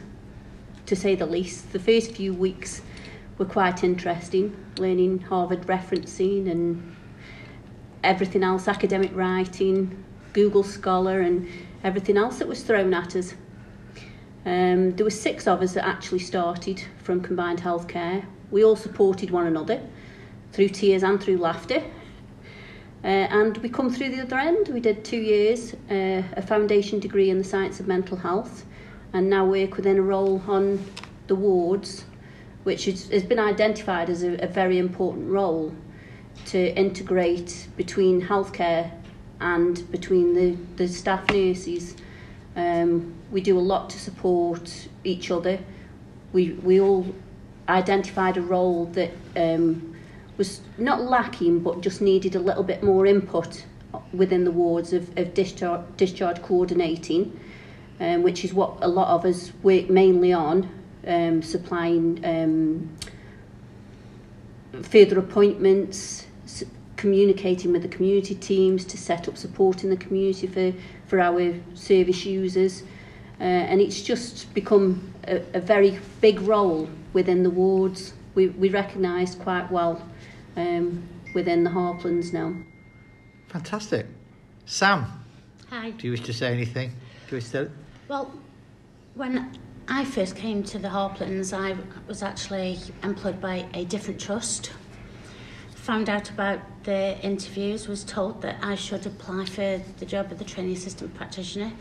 to 0.87 0.97
say 0.97 1.15
the 1.15 1.27
least. 1.27 1.73
The 1.73 1.79
first 1.79 2.13
few 2.13 2.35
weeks 2.35 2.83
were 3.39 3.45
quite 3.45 3.85
interesting, 3.85 4.57
learning 4.79 5.21
Harvard 5.21 5.63
referencing 5.67 6.51
and 6.51 6.97
everything 8.03 8.43
else, 8.43 8.67
academic 8.67 9.15
writing, 9.15 10.05
Google 10.33 10.65
Scholar, 10.65 11.21
and 11.21 11.49
everything 11.85 12.17
else 12.17 12.39
that 12.39 12.49
was 12.49 12.63
thrown 12.63 12.93
at 12.93 13.15
us. 13.15 13.35
Um, 14.49 14.97
there 14.97 15.05
were 15.05 15.11
six 15.11 15.47
of 15.47 15.61
us 15.61 15.75
that 15.75 15.87
actually 15.87 16.21
started 16.21 16.83
from 17.03 17.21
combined 17.21 17.61
healthcare. 17.61 18.25
We 18.51 18.65
all 18.65 18.77
supported 18.77 19.31
one 19.31 19.47
another 19.47 19.79
through 20.53 20.71
tears 20.71 21.03
and 21.03 21.23
through 21.23 21.37
laughter. 21.37 21.83
Uh, 23.05 23.29
and 23.29 23.59
we 23.59 23.69
come 23.69 23.93
through 23.93 24.09
the 24.09 24.23
other 24.23 24.39
end. 24.39 24.69
We 24.69 24.81
did 24.81 25.05
two 25.05 25.19
years, 25.19 25.75
uh, 25.91 26.23
a 26.35 26.41
foundation 26.41 26.99
degree 26.99 27.29
in 27.29 27.37
the 27.37 27.45
science 27.45 27.79
of 27.79 27.87
mental 27.87 28.17
health, 28.17 28.65
and 29.13 29.29
now 29.29 29.45
work 29.45 29.77
within 29.77 29.99
a 29.99 30.03
role 30.03 30.43
on 30.47 30.83
the 31.27 31.35
wards, 31.35 32.07
which 32.63 32.89
is, 32.89 33.11
has 33.11 33.25
been 33.25 33.39
identified 33.39 34.09
as 34.09 34.23
a, 34.23 34.43
a 34.43 34.49
very 34.49 34.79
important 34.79 35.29
role 35.29 35.75
to 36.47 36.75
integrate 36.75 37.69
between 37.77 38.23
healthcare 38.23 38.91
and 39.43 39.91
between 39.93 40.33
the, 40.33 40.57
the 40.77 40.89
staff 40.89 41.29
nurses. 41.29 41.97
Um, 42.59 43.15
we 43.31 43.41
do 43.41 43.57
a 43.57 43.61
lot 43.61 43.89
to 43.91 44.01
support 44.01 44.89
each 45.05 45.31
other. 45.31 45.61
We, 46.33 46.51
we 46.55 46.81
all 46.81 47.07
identified 47.69 48.37
a 48.37 48.43
role 48.43 48.87
that 48.87 49.13
um, 49.37 49.97
was 50.37 50.61
not 50.77 51.03
lacking 51.03 51.61
but 51.61 51.81
just 51.81 52.01
needed 52.01 52.35
a 52.35 52.41
little 52.41 52.65
bit 52.65 52.83
more 52.83 53.07
input 53.07 53.65
within 54.13 54.45
the 54.45 54.51
wards 54.51 54.93
of, 54.93 55.17
of 55.17 55.35
discharge, 55.35 55.83
discharge 55.97 56.43
coordinating, 56.43 57.39
um, 58.01 58.25
which 58.25 58.45
is 58.45 58.53
what 58.53 58.77
a 58.81 58.89
lot 58.89 59.09
of 59.15 59.25
us 59.25 59.53
work 59.63 59.89
mainly 59.89 60.33
on, 60.33 60.69
um, 61.07 61.41
supplying 61.43 62.21
um, 62.25 62.97
further 64.83 65.21
appointments, 65.21 66.27
communicating 66.97 67.71
with 67.71 67.83
the 67.83 67.89
community 67.89 68.35
teams 68.35 68.85
to 68.85 68.99
set 68.99 69.29
up 69.29 69.37
support 69.37 69.85
in 69.85 69.91
the 69.91 69.97
community 69.97 70.49
for, 70.49 70.77
for 71.09 71.21
our 71.21 71.55
service 71.75 72.25
users. 72.25 72.83
Uh, 73.41 73.45
and 73.45 73.81
it's 73.81 74.03
just 74.03 74.53
become 74.55 75.13
a, 75.27 75.43
a 75.55 75.61
very 75.61 75.99
big 76.21 76.41
role 76.41 76.89
within 77.13 77.43
the 77.43 77.51
wards. 77.51 78.13
We, 78.35 78.49
we 78.49 78.69
recognised 78.69 79.41
quite 79.41 79.71
well 79.71 80.03
um, 80.57 81.03
within 81.35 81.65
the 81.65 81.71
Harplands 81.71 82.33
now. 82.33 82.55
Fantastic. 83.49 84.07
Sam, 84.67 85.07
Hi. 85.71 85.91
do 85.91 86.07
you 86.07 86.11
wish 86.11 86.23
to 86.23 86.33
say 86.33 86.53
anything? 86.53 86.91
Do 86.91 86.97
you 87.31 87.37
wish 87.39 87.49
to... 87.51 87.71
Well, 88.09 88.33
when 89.15 89.59
I 89.89 90.05
first 90.05 90.37
came 90.37 90.63
to 90.65 90.79
the 90.79 90.89
Harplands, 90.89 91.53
I 91.53 91.77
was 92.07 92.23
actually 92.23 92.79
employed 93.03 93.41
by 93.41 93.67
a 93.73 93.85
different 93.87 94.21
trust. 94.21 94.73
Found 95.89 96.11
out 96.11 96.29
about 96.29 96.61
the 96.85 97.19
interviews, 97.23 97.89
was 97.89 98.05
told 98.05 98.43
that 98.43 98.59
I 98.63 98.75
should 98.75 99.07
apply 99.07 99.47
for 99.47 99.81
the 99.97 100.05
job 100.05 100.31
of 100.31 100.39
the 100.39 100.45
training 100.45 100.75
assistant 100.75 101.15
practitioner. 101.15 101.73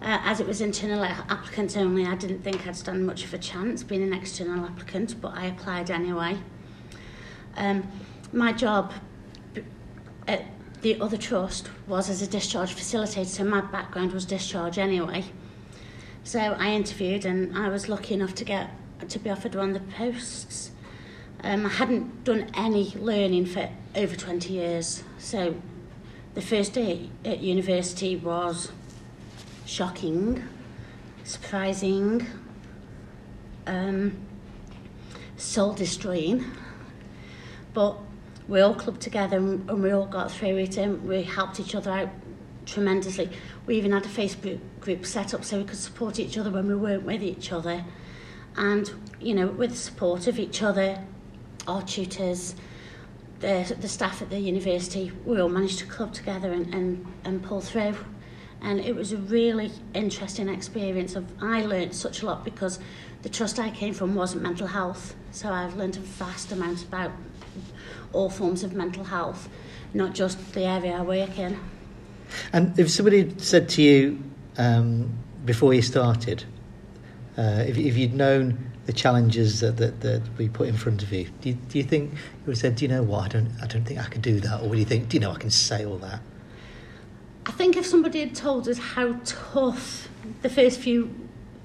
Uh, 0.00 0.20
as 0.24 0.40
it 0.40 0.46
was 0.46 0.62
internal 0.62 1.04
applicants 1.04 1.76
only, 1.76 2.06
I 2.06 2.14
didn't 2.14 2.40
think 2.40 2.66
I'd 2.66 2.74
stand 2.74 3.06
much 3.06 3.24
of 3.24 3.34
a 3.34 3.38
chance 3.38 3.82
being 3.82 4.02
an 4.02 4.14
external 4.14 4.64
applicant, 4.64 5.20
but 5.20 5.34
I 5.34 5.48
applied 5.48 5.90
anyway. 5.90 6.38
Um, 7.58 7.86
my 8.32 8.52
job 8.52 8.94
at 10.26 10.46
the 10.80 10.98
other 10.98 11.18
trust 11.18 11.68
was 11.86 12.08
as 12.08 12.22
a 12.22 12.26
discharge 12.26 12.74
facilitator, 12.74 13.26
so 13.26 13.44
my 13.44 13.60
background 13.60 14.14
was 14.14 14.24
discharge 14.24 14.78
anyway. 14.78 15.26
So 16.24 16.40
I 16.40 16.70
interviewed 16.70 17.26
and 17.26 17.54
I 17.54 17.68
was 17.68 17.86
lucky 17.86 18.14
enough 18.14 18.34
to 18.36 18.46
get 18.46 18.70
to 19.06 19.18
be 19.18 19.28
offered 19.28 19.54
one 19.54 19.76
of 19.76 19.86
the 19.86 19.92
posts. 19.92 20.70
Um, 21.48 21.64
I 21.64 21.68
hadn't 21.68 22.24
done 22.24 22.50
any 22.54 22.92
learning 22.96 23.46
for 23.46 23.68
over 23.94 24.16
20 24.16 24.52
years, 24.52 25.04
so 25.18 25.54
the 26.34 26.42
first 26.42 26.72
day 26.72 27.08
at 27.24 27.38
university 27.38 28.16
was 28.16 28.72
shocking, 29.64 30.42
surprising, 31.22 32.26
um, 33.64 34.18
soul 35.36 35.72
destroying. 35.72 36.44
But 37.72 37.96
we 38.48 38.60
all 38.60 38.74
clubbed 38.74 39.02
together 39.02 39.36
and, 39.36 39.70
and 39.70 39.80
we 39.84 39.92
all 39.92 40.06
got 40.06 40.32
through 40.32 40.56
it 40.56 40.76
and 40.76 41.00
we 41.04 41.22
helped 41.22 41.60
each 41.60 41.76
other 41.76 41.92
out 41.92 42.08
tremendously. 42.64 43.30
We 43.66 43.76
even 43.76 43.92
had 43.92 44.04
a 44.04 44.08
Facebook 44.08 44.58
group 44.80 45.06
set 45.06 45.32
up 45.32 45.44
so 45.44 45.58
we 45.58 45.64
could 45.64 45.78
support 45.78 46.18
each 46.18 46.36
other 46.36 46.50
when 46.50 46.66
we 46.66 46.74
weren't 46.74 47.04
with 47.04 47.22
each 47.22 47.52
other. 47.52 47.84
And, 48.56 48.90
you 49.20 49.32
know, 49.32 49.46
with 49.46 49.70
the 49.70 49.76
support 49.76 50.26
of 50.26 50.40
each 50.40 50.60
other, 50.60 51.04
our 51.66 51.82
tutors, 51.82 52.54
the, 53.40 53.76
the 53.80 53.88
staff 53.88 54.22
at 54.22 54.30
the 54.30 54.38
university, 54.38 55.12
we 55.24 55.40
all 55.40 55.48
managed 55.48 55.78
to 55.80 55.86
club 55.86 56.12
together 56.12 56.52
and, 56.52 56.74
and, 56.74 57.06
and 57.24 57.42
pull 57.42 57.60
through. 57.60 57.96
And 58.62 58.80
it 58.80 58.96
was 58.96 59.12
a 59.12 59.18
really 59.18 59.70
interesting 59.94 60.48
experience. 60.48 61.14
Of 61.14 61.26
I 61.42 61.62
learned 61.62 61.94
such 61.94 62.22
a 62.22 62.26
lot 62.26 62.44
because 62.44 62.78
the 63.22 63.28
trust 63.28 63.58
I 63.58 63.70
came 63.70 63.92
from 63.92 64.14
wasn't 64.14 64.42
mental 64.42 64.66
health. 64.66 65.14
So 65.30 65.50
I've 65.50 65.76
learned 65.76 65.96
a 65.96 66.00
vast 66.00 66.52
amount 66.52 66.84
about 66.84 67.12
all 68.12 68.30
forms 68.30 68.64
of 68.64 68.72
mental 68.72 69.04
health, 69.04 69.48
not 69.92 70.14
just 70.14 70.54
the 70.54 70.64
area 70.64 70.96
I 70.96 71.02
work 71.02 71.38
in. 71.38 71.58
And 72.52 72.78
if 72.78 72.90
somebody 72.90 73.34
said 73.38 73.68
to 73.70 73.82
you 73.82 74.22
um, 74.56 75.10
before 75.44 75.74
you 75.74 75.82
started, 75.82 76.44
uh, 77.36 77.64
if, 77.66 77.76
if 77.76 77.96
you'd 77.96 78.14
known 78.14 78.70
the 78.86 78.92
challenges 78.92 79.60
that, 79.60 79.76
that, 79.76 80.00
that 80.00 80.22
we 80.38 80.48
put 80.48 80.68
in 80.68 80.76
front 80.76 81.02
of 81.02 81.12
you, 81.12 81.28
do 81.40 81.50
you, 81.50 81.54
do 81.54 81.78
you 81.78 81.84
think 81.84 82.12
you 82.12 82.18
would 82.46 82.52
have 82.52 82.58
said, 82.58 82.76
do 82.76 82.84
you 82.84 82.88
know 82.88 83.02
what, 83.02 83.24
I 83.24 83.28
don't, 83.28 83.50
I 83.62 83.66
don't 83.66 83.84
think 83.84 84.00
I 84.00 84.04
could 84.04 84.22
do 84.22 84.40
that? 84.40 84.62
Or 84.62 84.68
would 84.68 84.78
you 84.78 84.84
think, 84.84 85.08
do 85.08 85.16
you 85.16 85.20
know 85.20 85.32
I 85.32 85.38
can 85.38 85.50
say 85.50 85.84
all 85.84 85.98
that? 85.98 86.20
I 87.46 87.52
think 87.52 87.76
if 87.76 87.86
somebody 87.86 88.20
had 88.20 88.34
told 88.34 88.68
us 88.68 88.78
how 88.78 89.20
tough 89.24 90.08
the 90.42 90.48
first 90.48 90.80
few 90.80 91.14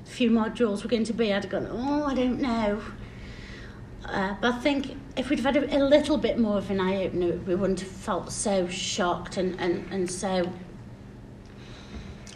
few 0.06 0.30
modules 0.30 0.84
were 0.84 0.90
going 0.90 1.06
to 1.06 1.14
be, 1.14 1.34
I'd 1.34 1.44
have 1.44 1.52
gone, 1.52 1.68
oh, 1.72 2.04
I 2.04 2.14
don't 2.14 2.42
know. 2.42 2.82
Uh, 4.04 4.36
but 4.42 4.56
I 4.56 4.60
think 4.60 4.98
if 5.16 5.30
we'd 5.30 5.40
had 5.40 5.56
a, 5.56 5.78
a 5.78 5.80
little 5.80 6.18
bit 6.18 6.38
more 6.38 6.58
of 6.58 6.70
an 6.70 6.82
eye 6.82 7.06
opener, 7.06 7.38
we 7.48 7.56
wouldn't 7.56 7.80
have 7.80 7.90
felt 7.90 8.32
so 8.32 8.68
shocked 8.68 9.38
and, 9.38 9.60
and, 9.60 9.86
and 9.92 10.12
so 10.12 10.52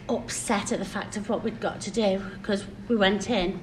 upset 0.08 0.72
at 0.72 0.78
the 0.78 0.84
fact 0.84 1.16
of 1.16 1.28
what 1.28 1.42
we'd 1.42 1.60
got 1.60 1.80
to 1.82 1.90
do 1.90 2.22
because 2.34 2.64
we 2.88 2.96
went 2.96 3.28
in 3.30 3.60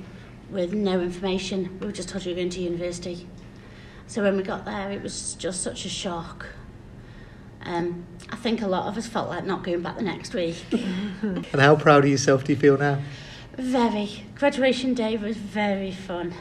with 0.50 0.74
no 0.74 1.02
information. 1.02 1.80
We 1.80 1.88
were 1.88 1.92
just 1.92 2.10
told 2.10 2.26
we 2.26 2.32
were 2.32 2.38
going 2.38 2.50
to 2.52 2.62
university. 2.62 3.28
So 4.08 4.22
when 4.22 4.38
we 4.38 4.44
got 4.44 4.66
there, 4.66 4.92
it 4.92 5.02
was 5.02 5.34
just 5.36 5.62
such 5.62 5.86
a 5.86 5.90
shock. 5.90 6.48
Um, 7.66 8.06
I 8.30 8.36
think 8.36 8.62
a 8.62 8.68
lot 8.68 8.88
of 8.88 8.98
us 8.98 9.08
felt 9.08 9.30
like 9.30 9.46
not 9.46 9.64
going 9.64 9.82
back 9.82 9.96
the 9.96 10.04
next 10.04 10.34
week. 10.34 10.58
And 11.24 11.46
how 11.62 11.76
proud 11.78 12.04
of 12.04 12.10
yourself 12.10 12.44
do 12.44 12.52
you 12.52 12.60
feel 12.60 12.78
now? 12.78 13.00
Very. 13.54 14.26
Graduation 14.36 14.94
day 14.94 15.16
was 15.16 15.38
very 15.38 15.92
fun. 15.92 16.34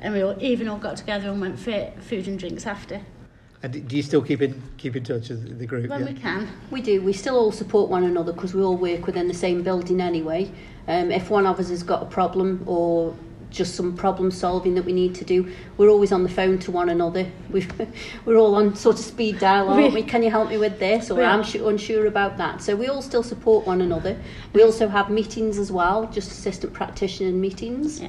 And 0.00 0.14
we 0.14 0.22
all, 0.22 0.36
even 0.42 0.68
all 0.68 0.78
got 0.78 0.96
together 0.96 1.30
and 1.30 1.40
went 1.40 1.58
for 1.58 1.92
food 2.00 2.26
and 2.26 2.38
drinks 2.38 2.66
after. 2.66 3.02
And 3.62 3.72
do- 3.72 3.80
do 3.80 3.96
you 3.96 4.02
still 4.02 4.22
keep 4.22 4.40
in 4.40 4.62
keep 4.76 4.94
in 4.94 5.04
touch 5.04 5.30
with 5.30 5.58
the 5.58 5.66
group? 5.66 5.90
When 5.90 6.00
yeah? 6.00 6.06
we 6.06 6.14
can. 6.14 6.48
We 6.70 6.80
do. 6.80 7.02
We 7.02 7.12
still 7.12 7.36
all 7.36 7.52
support 7.52 7.90
one 7.90 8.04
another 8.04 8.32
because 8.32 8.54
we 8.54 8.62
all 8.62 8.76
work 8.76 9.06
within 9.06 9.26
the 9.28 9.34
same 9.34 9.62
building 9.62 10.00
anyway. 10.00 10.50
Um, 10.86 11.10
if 11.10 11.28
one 11.28 11.46
of 11.46 11.58
us 11.58 11.68
has 11.68 11.82
got 11.82 12.02
a 12.02 12.06
problem 12.06 12.62
or 12.66 13.14
just 13.50 13.74
some 13.74 13.96
problem 13.96 14.30
solving 14.30 14.74
that 14.74 14.84
we 14.84 14.92
need 14.92 15.14
to 15.16 15.24
do, 15.24 15.50
we're 15.76 15.88
always 15.88 16.12
on 16.12 16.22
the 16.22 16.28
phone 16.28 16.58
to 16.60 16.70
one 16.70 16.88
another. 16.88 17.26
We've, 17.50 17.70
we're 18.24 18.36
all 18.36 18.54
on 18.54 18.74
sort 18.76 18.98
of 18.98 19.04
speed 19.04 19.38
dial, 19.38 19.68
aren't 19.68 19.94
we? 19.94 20.02
Can 20.12 20.22
you 20.22 20.30
help 20.30 20.50
me 20.50 20.58
with 20.58 20.78
this? 20.78 21.10
Or 21.10 21.16
We. 21.16 21.24
I'm 21.24 21.42
su- 21.44 21.66
unsure 21.66 22.06
about 22.06 22.36
that. 22.38 22.62
So 22.62 22.76
we 22.76 22.88
all 22.88 23.02
still 23.02 23.22
support 23.22 23.66
one 23.66 23.80
another. 23.80 24.18
We 24.52 24.62
also 24.62 24.86
have 24.88 25.10
meetings 25.10 25.58
as 25.58 25.72
well, 25.72 26.06
just 26.06 26.30
assistant 26.30 26.74
practitioner 26.74 27.32
meetings. 27.32 28.00
Yeah. 28.00 28.08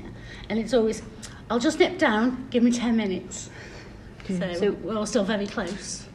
And 0.50 0.60
it's 0.60 0.74
always, 0.74 1.02
I'll 1.50 1.60
just 1.60 1.80
nip 1.80 1.98
down, 1.98 2.48
give 2.50 2.64
me 2.64 2.72
10 2.72 2.96
minutes. 2.96 3.50
So, 4.38 4.54
So- 4.54 4.72
we're 4.72 4.96
all 4.98 5.06
still 5.06 5.24
very 5.24 5.48
close. 5.48 6.06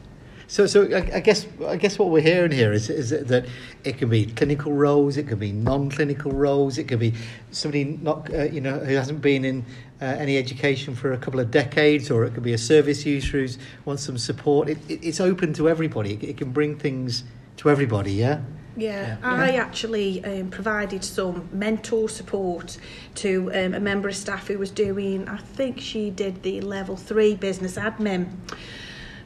So, 0.47 0.67
so 0.67 0.83
I, 0.93 1.15
I 1.15 1.19
guess 1.21 1.47
I 1.67 1.75
guess 1.75 1.97
what 1.97 2.09
we're 2.09 2.21
hearing 2.21 2.51
here 2.51 2.71
is 2.71 2.89
is 2.89 3.09
that 3.09 3.47
it 3.83 3.97
can 3.97 4.09
be 4.09 4.27
clinical 4.27 4.73
roles, 4.73 5.17
it 5.17 5.27
can 5.27 5.39
be 5.39 5.51
non-clinical 5.51 6.31
roles, 6.31 6.77
it 6.77 6.87
could 6.87 6.99
be 6.99 7.13
somebody 7.51 7.83
not 8.01 8.31
uh, 8.31 8.43
you 8.43 8.61
know 8.61 8.77
who 8.77 8.93
hasn't 8.93 9.21
been 9.21 9.43
in 9.43 9.65
uh, 10.01 10.05
any 10.05 10.37
education 10.37 10.93
for 10.95 11.13
a 11.13 11.17
couple 11.17 11.39
of 11.39 11.49
decades, 11.49 12.11
or 12.11 12.25
it 12.25 12.35
could 12.35 12.43
be 12.43 12.53
a 12.53 12.59
service 12.59 13.05
user 13.07 13.39
who 13.39 13.47
wants 13.85 14.03
some 14.03 14.19
support. 14.19 14.69
It, 14.69 14.77
it, 14.87 14.99
it's 15.03 15.19
open 15.19 15.51
to 15.53 15.67
everybody. 15.67 16.13
It, 16.13 16.23
it 16.23 16.37
can 16.37 16.51
bring 16.51 16.77
things 16.77 17.23
to 17.57 17.71
everybody. 17.71 18.13
Yeah. 18.13 18.41
Yeah, 18.75 19.07
Yeah. 19.07 19.17
I 19.23 19.51
actually 19.55 20.23
um, 20.23 20.49
provided 20.49 21.03
some 21.03 21.49
mentor 21.51 22.09
support 22.09 22.77
to 23.15 23.51
um, 23.53 23.73
a 23.73 23.79
member 23.79 24.09
of 24.09 24.15
staff 24.15 24.47
who 24.47 24.57
was 24.57 24.71
doing, 24.71 25.27
I 25.27 25.37
think 25.37 25.79
she 25.79 26.09
did 26.09 26.43
the 26.43 26.61
level 26.61 26.95
three 26.95 27.35
business 27.35 27.77
admin. 27.77 28.29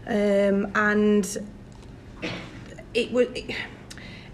Um, 0.08 0.72
and 0.75 1.38
it 2.94 3.12
was. 3.12 3.27
It, 3.34 3.56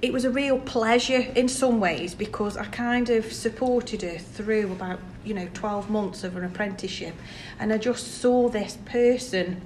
it 0.02 0.14
was 0.14 0.24
a 0.24 0.30
real 0.30 0.60
pleasure 0.60 1.26
in 1.36 1.48
some 1.48 1.80
ways 1.80 2.14
because 2.14 2.58
I 2.58 2.66
kind 2.66 3.10
of 3.10 3.32
supported 3.34 4.04
her 4.04 4.20
through 4.20 4.72
about 4.72 5.00
you 5.24 5.34
know 5.34 5.50
12 5.54 5.90
months 5.90 6.24
of 6.24 6.36
an 6.38 6.44
apprenticeship 6.44 7.16
and 7.60 7.74
I 7.74 7.80
just 7.80 8.20
saw 8.20 8.48
this 8.48 8.78
person 8.86 9.62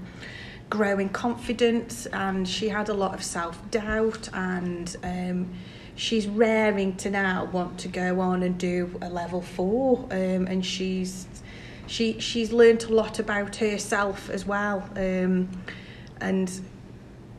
grow 0.70 1.00
in 1.00 1.10
confidence 1.10 2.06
and 2.08 2.48
she 2.48 2.70
had 2.70 2.90
a 2.90 2.94
lot 2.94 3.14
of 3.14 3.24
self-doubt 3.24 4.30
and 4.34 4.96
um, 5.04 5.50
she's 5.96 6.28
raring 6.28 6.96
to 6.96 7.10
now 7.10 7.46
want 7.46 7.78
to 7.80 7.88
go 7.88 8.20
on 8.20 8.44
and 8.44 8.58
do 8.58 8.98
a 9.02 9.10
level 9.10 9.42
four 9.42 10.00
um, 10.12 10.48
and 10.48 10.66
she's 10.66 11.28
she 11.88 12.20
she's 12.20 12.52
learnt 12.52 12.86
a 12.86 12.94
lot 12.94 13.18
about 13.20 13.56
herself 13.56 14.30
as 14.30 14.46
well 14.46 14.88
um, 14.96 15.50
and 16.22 16.62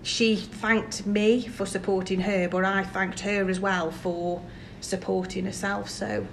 she 0.03 0.35
thanked 0.35 1.07
me 1.07 1.47
for 1.47 1.67
supporting 1.67 2.21
her 2.21 2.49
but 2.49 2.65
I 2.65 2.83
thanked 2.83 3.21
her 3.21 3.49
as 3.49 3.61
well 3.61 3.91
for 3.93 4.43
supporting 4.81 5.45
herself 5.45 5.89
so 5.89 6.27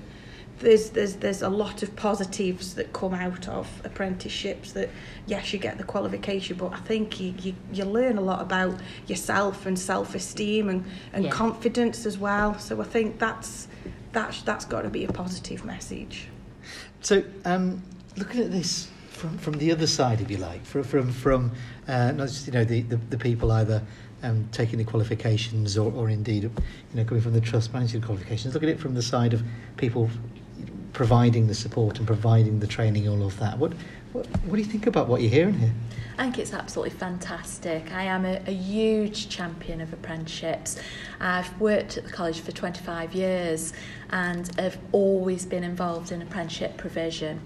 there's 0.60 0.90
there's 0.92 1.16
there's 1.18 1.42
a 1.42 1.50
lot 1.50 1.84
of 1.84 1.96
positives 1.96 2.74
that 2.76 2.92
come 2.94 3.14
out 3.14 3.48
of 3.48 3.68
apprenticeships 3.86 4.72
that 4.72 4.90
yes 5.28 5.54
you 5.54 5.60
get 5.60 5.78
the 5.78 5.84
qualification 5.84 6.58
but 6.58 6.74
I 6.74 6.78
think 6.78 7.20
you 7.20 7.34
you, 7.40 7.54
you 7.72 7.86
learn 7.86 8.18
a 8.18 8.22
lot 8.22 8.42
about 8.42 8.80
yourself 9.08 9.66
and 9.66 9.78
self-esteem 9.78 10.70
and, 10.70 10.84
and 11.14 11.26
Yeah. 11.26 11.32
confidence 11.32 12.06
as 12.06 12.18
well 12.18 12.58
so 12.58 12.82
I 12.82 12.86
think 12.86 13.20
that's 13.20 13.68
that's 14.14 14.42
that's 14.42 14.66
got 14.66 14.82
to 14.82 14.90
be 14.90 15.06
a 15.06 15.12
positive 15.12 15.64
message 15.66 16.28
So, 17.02 17.24
um, 17.46 17.82
looking 18.18 18.42
at 18.42 18.52
this 18.52 18.90
from, 19.10 19.38
from 19.38 19.54
the 19.54 19.72
other 19.72 19.88
side, 19.88 20.22
if 20.22 20.30
you 20.30 20.38
like, 20.38 20.64
from 20.66 20.84
from, 20.84 21.12
from 21.12 21.52
uh, 21.88 22.12
not 22.12 22.28
just 22.28 22.48
you 22.48 22.54
know 22.54 22.64
the, 22.64 22.82
the, 22.82 22.98
the 23.10 23.18
people 23.18 23.52
either 23.52 23.82
um, 24.24 24.48
taking 24.52 24.78
the 24.80 24.84
qualifications 24.86 25.78
or, 25.78 25.92
or 25.94 26.10
indeed 26.10 26.44
you 26.44 26.52
know 26.96 27.04
coming 27.04 27.22
from 27.22 27.34
the 27.34 27.42
trust 27.42 27.74
management 27.74 28.06
qualifications. 28.06 28.54
Look 28.56 28.64
at 28.64 28.70
it 28.70 28.80
from 28.80 28.96
the 28.96 29.02
side 29.04 29.34
of 29.34 29.44
people 29.78 30.10
providing 30.98 31.46
the 31.46 31.54
support 31.54 32.00
and 32.00 32.08
providing 32.08 32.60
the 32.60 32.66
training, 32.66 33.08
all 33.08 33.24
of 33.24 33.38
that. 33.38 33.56
What 33.60 33.72
what, 34.14 34.26
what 34.46 34.56
do 34.56 34.58
you 34.58 34.66
think 34.66 34.88
about 34.88 35.08
what 35.08 35.22
you're 35.22 35.30
hearing 35.30 35.54
here? 35.54 35.72
I 36.18 36.24
think 36.24 36.40
it's 36.40 36.54
absolutely 36.54 36.98
fantastic. 36.98 37.92
I 37.92 38.04
am 38.04 38.26
a, 38.26 38.42
a 38.48 38.52
huge 38.52 39.30
champion 39.30 39.80
of 39.80 39.94
apprenticeships. 39.94 40.80
I've 41.20 41.62
worked 41.62 41.98
at 41.98 42.06
the 42.06 42.10
college 42.10 42.40
for 42.40 42.52
25 42.52 43.14
years 43.14 43.74
and 44.10 44.50
have 44.58 44.80
always 44.92 45.46
been 45.46 45.64
involved 45.64 46.12
in 46.12 46.24
apprenticeship 46.24 46.78
provision. 46.78 47.42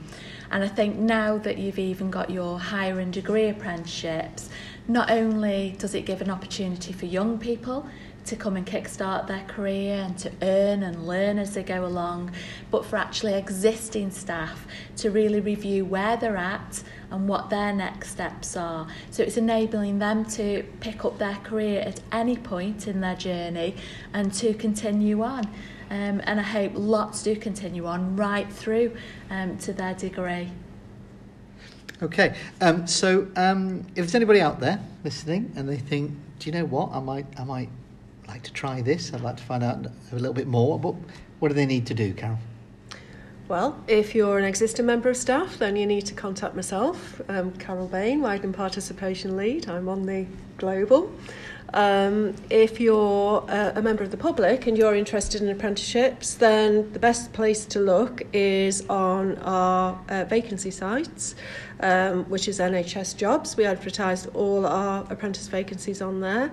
And 0.50 0.64
I 0.64 0.70
think 0.70 0.96
now 0.96 1.38
that 1.40 1.58
you've 1.58 1.80
even 1.80 2.10
got 2.10 2.30
your 2.30 2.58
higher 2.58 3.00
and 3.00 3.12
degree 3.12 3.50
apprenticeships, 3.50 4.50
not 4.88 5.12
only 5.12 5.76
does 5.78 5.94
it 5.94 6.06
give 6.06 6.22
an 6.22 6.30
opportunity 6.30 6.94
for 6.94 7.06
young 7.06 7.38
people 7.38 7.86
to 8.26 8.36
come 8.36 8.56
and 8.56 8.66
kickstart 8.66 9.28
their 9.28 9.44
career 9.48 9.96
and 9.96 10.18
to 10.20 10.32
earn 10.42 10.84
and 10.84 11.08
learn 11.08 11.40
as 11.40 11.54
they 11.54 11.64
go 11.64 11.86
along, 11.86 12.32
but 12.70 12.86
for 12.86 12.98
actually 12.98 13.34
existing 13.34 14.12
staff 14.12 14.66
to 14.98 15.10
really 15.10 15.40
review 15.40 15.86
where 15.86 16.18
they're 16.18 16.38
at 16.38 16.84
and 17.12 17.28
what 17.28 17.50
their 17.50 17.74
next 17.74 18.12
steps 18.12 18.56
are. 18.56 18.88
So 19.10 19.24
it's 19.24 19.38
enabling 19.38 20.00
them 20.00 20.26
to 20.26 20.64
pick 20.80 21.04
up 21.04 21.18
their 21.18 21.36
career 21.36 21.82
at 21.82 22.00
any 22.12 22.38
point 22.38 22.88
in 22.88 23.02
their 23.02 23.16
journey 23.16 23.76
and 24.14 24.34
to 24.36 24.54
continue 24.54 25.22
on. 25.22 25.46
Um, 25.90 26.22
and 26.24 26.40
I 26.40 26.44
hope 26.44 26.72
lots 26.76 27.22
do 27.22 27.36
continue 27.36 27.86
on 27.86 28.16
right 28.16 28.52
through 28.52 28.96
um, 29.30 29.58
to 29.58 29.74
their 29.74 29.94
degree. 29.94 30.50
Okay, 32.02 32.36
um, 32.62 32.88
so 32.88 33.28
um, 33.36 33.82
if 33.90 33.96
there's 33.96 34.16
anybody 34.16 34.42
out 34.42 34.60
there 34.60 34.80
listening 35.04 35.52
and 35.56 35.68
they 35.68 35.78
think, 35.78 36.12
do 36.40 36.48
you 36.48 36.52
know 36.54 36.66
what, 36.66 36.92
I 36.94 37.00
might, 37.00 37.26
I 37.38 37.44
might 37.44 37.70
like 38.32 38.44
to 38.44 38.54
try 38.54 38.82
this. 38.82 39.14
I'd 39.14 39.22
like 39.22 39.38
to 39.38 39.44
find 39.44 39.64
out 39.64 39.86
a 40.12 40.16
little 40.16 40.34
bit 40.34 40.48
more. 40.48 40.80
What, 40.80 40.96
what 41.40 41.50
do 41.50 41.54
they 41.54 41.66
need 41.66 41.86
to 41.88 41.94
do, 41.94 42.14
Carol? 42.14 42.40
Well, 43.48 43.84
if 43.88 44.16
you're 44.16 44.38
an 44.38 44.46
existing 44.46 44.86
member 44.86 45.10
of 45.10 45.18
staff, 45.18 45.58
then 45.58 45.76
you 45.76 45.86
need 45.86 46.06
to 46.06 46.14
contact 46.14 46.56
myself, 46.56 47.22
um, 47.28 47.52
Carol 47.54 47.88
Bain, 47.88 48.22
Widening 48.22 48.54
Participation 48.54 49.36
Lead. 49.36 49.68
I'm 49.68 49.90
on 49.90 50.06
the 50.06 50.26
global. 50.58 51.12
Um, 51.74 52.36
if 52.50 52.80
you're 52.80 53.46
uh, 53.50 53.74
a 53.76 53.82
member 53.82 54.04
of 54.04 54.12
the 54.12 54.18
public 54.18 54.68
and 54.68 54.78
you're 54.78 54.96
interested 54.96 55.42
in 55.42 55.50
apprenticeships, 55.50 56.34
then 56.36 56.92
the 56.94 57.00
best 57.00 57.34
place 57.34 57.66
to 57.66 57.80
look 57.80 58.24
is 58.34 58.86
on 58.90 59.38
our 59.40 60.00
uh, 60.10 60.26
vacancy 60.26 60.72
sites, 60.72 61.36
um, 61.82 62.26
which 62.26 62.48
is 62.48 62.60
NHS 62.60 63.18
jobs. 63.18 63.58
We 63.58 63.66
advertised 63.66 64.28
all 64.34 64.66
our 64.66 65.06
apprentice 65.12 65.48
vacancies 65.48 66.02
on 66.02 66.22
there. 66.22 66.52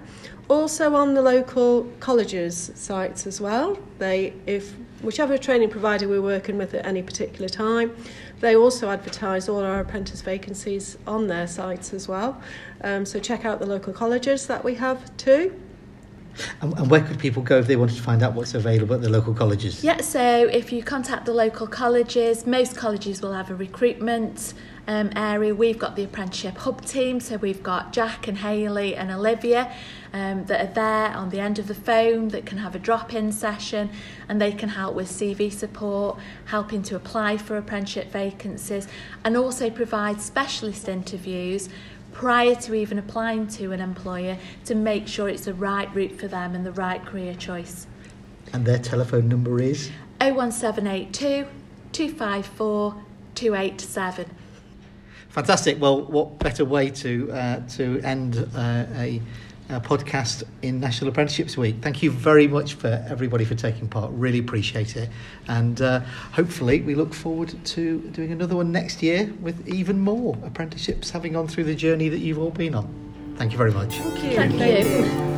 Also 0.48 0.94
on 0.94 1.14
the 1.14 1.22
local 1.22 1.84
colleges 2.00 2.72
sites 2.74 3.26
as 3.26 3.40
well. 3.40 3.78
They, 3.98 4.32
if 4.46 4.74
whichever 5.02 5.36
training 5.38 5.70
provider 5.70 6.08
we're 6.08 6.22
working 6.22 6.56
with 6.56 6.74
at 6.74 6.86
any 6.86 7.02
particular 7.02 7.48
time, 7.48 7.94
they 8.40 8.56
also 8.56 8.88
advertise 8.88 9.48
all 9.48 9.62
our 9.62 9.80
apprentice 9.80 10.22
vacancies 10.22 10.96
on 11.06 11.26
their 11.26 11.46
sites 11.46 11.92
as 11.92 12.08
well. 12.08 12.40
Um, 12.82 13.04
so 13.04 13.20
check 13.20 13.44
out 13.44 13.58
the 13.58 13.66
local 13.66 13.92
colleges 13.92 14.46
that 14.46 14.64
we 14.64 14.76
have 14.76 15.14
too. 15.16 15.54
And, 16.60 16.76
and 16.78 16.90
where 16.90 17.00
could 17.00 17.18
people 17.18 17.42
go 17.42 17.58
if 17.58 17.66
they 17.66 17.76
wanted 17.76 17.96
to 17.96 18.02
find 18.02 18.22
out 18.22 18.34
what's 18.34 18.54
available 18.54 18.94
at 18.94 19.02
the 19.02 19.08
local 19.08 19.34
colleges? 19.34 19.82
Yeah, 19.82 20.00
so 20.00 20.48
if 20.48 20.72
you 20.72 20.82
contact 20.82 21.26
the 21.26 21.34
local 21.34 21.66
colleges, 21.66 22.46
most 22.46 22.76
colleges 22.76 23.22
will 23.22 23.32
have 23.32 23.50
a 23.50 23.54
recruitment 23.54 24.54
um, 24.88 25.10
area. 25.14 25.54
We've 25.54 25.78
got 25.78 25.94
the 25.94 26.04
apprenticeship 26.04 26.56
hub 26.56 26.84
team, 26.84 27.20
so 27.20 27.36
we've 27.36 27.62
got 27.62 27.92
Jack 27.92 28.26
and 28.26 28.38
Hayley 28.38 28.96
and 28.96 29.10
Olivia 29.10 29.72
um, 30.14 30.46
that 30.46 30.70
are 30.70 30.72
there 30.72 31.16
on 31.16 31.28
the 31.28 31.40
end 31.40 31.58
of 31.58 31.68
the 31.68 31.74
phone 31.74 32.28
that 32.28 32.46
can 32.46 32.58
have 32.58 32.74
a 32.74 32.78
drop 32.78 33.12
in 33.12 33.30
session 33.30 33.90
and 34.28 34.40
they 34.40 34.50
can 34.50 34.70
help 34.70 34.94
with 34.94 35.08
CV 35.08 35.52
support, 35.52 36.18
helping 36.46 36.82
to 36.84 36.96
apply 36.96 37.36
for 37.36 37.58
apprenticeship 37.58 38.10
vacancies, 38.10 38.88
and 39.24 39.36
also 39.36 39.68
provide 39.68 40.20
specialist 40.20 40.88
interviews 40.88 41.68
prior 42.18 42.52
to 42.56 42.74
even 42.74 42.98
applying 42.98 43.46
to 43.46 43.70
an 43.70 43.80
employer 43.80 44.36
to 44.64 44.74
make 44.74 45.06
sure 45.06 45.28
it's 45.28 45.44
the 45.44 45.54
right 45.54 45.88
route 45.94 46.18
for 46.18 46.26
them 46.26 46.52
and 46.52 46.66
the 46.66 46.72
right 46.72 47.04
career 47.06 47.32
choice. 47.32 47.86
And 48.52 48.66
their 48.66 48.80
telephone 48.80 49.28
number 49.28 49.60
is? 49.62 49.92
01782 50.20 51.46
254 51.92 53.02
287. 53.36 54.26
Fantastic. 55.28 55.80
Well, 55.80 56.06
what 56.06 56.40
better 56.40 56.64
way 56.64 56.90
to 56.90 57.30
uh, 57.30 57.60
to 57.76 58.00
end 58.00 58.50
uh, 58.52 58.86
a, 58.96 59.22
a 59.68 59.80
podcast 59.80 60.42
in 60.62 60.80
National 60.80 61.10
Apprenticeships 61.10 61.56
Week? 61.56 61.76
Thank 61.80 62.02
you 62.02 62.10
very 62.10 62.48
much 62.48 62.74
for 62.74 63.04
everybody 63.08 63.44
for 63.44 63.54
taking 63.54 63.88
part. 63.88 64.10
Really 64.12 64.38
appreciate 64.38 64.96
it, 64.96 65.08
and 65.46 65.80
uh, 65.80 66.00
hopefully 66.32 66.80
we 66.80 66.94
look 66.94 67.14
forward 67.14 67.54
to 67.66 68.00
doing 68.10 68.32
another 68.32 68.56
one 68.56 68.72
next 68.72 69.02
year 69.02 69.32
with 69.40 69.68
even 69.68 70.00
more 70.00 70.36
apprenticeships 70.44 71.10
having 71.10 71.34
gone 71.34 71.48
through 71.48 71.64
the 71.64 71.74
journey 71.74 72.08
that 72.08 72.18
you've 72.18 72.38
all 72.38 72.50
been 72.50 72.74
on. 72.74 73.34
Thank 73.36 73.52
you 73.52 73.58
very 73.58 73.72
much. 73.72 73.98
Thank 73.98 74.24
you. 74.24 74.58
Thank 74.58 75.28
you. 75.28 75.37